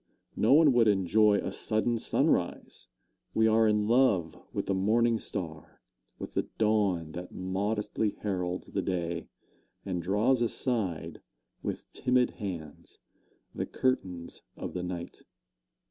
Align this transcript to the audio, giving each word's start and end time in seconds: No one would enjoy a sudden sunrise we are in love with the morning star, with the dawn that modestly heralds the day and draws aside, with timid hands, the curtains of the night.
No 0.35 0.53
one 0.53 0.73
would 0.73 0.87
enjoy 0.87 1.35
a 1.37 1.51
sudden 1.51 1.95
sunrise 1.95 2.87
we 3.35 3.45
are 3.45 3.67
in 3.67 3.87
love 3.87 4.35
with 4.51 4.65
the 4.65 4.73
morning 4.73 5.19
star, 5.19 5.79
with 6.17 6.33
the 6.33 6.47
dawn 6.57 7.11
that 7.11 7.31
modestly 7.31 8.09
heralds 8.19 8.65
the 8.65 8.81
day 8.81 9.27
and 9.85 10.01
draws 10.01 10.41
aside, 10.41 11.21
with 11.61 11.93
timid 11.93 12.31
hands, 12.31 12.97
the 13.53 13.67
curtains 13.67 14.41
of 14.57 14.73
the 14.73 14.81
night. 14.81 15.21